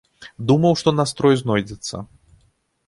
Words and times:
Думаў, 0.51 0.73
што 0.81 0.89
настрой 1.01 1.35
знойдзецца. 1.43 1.95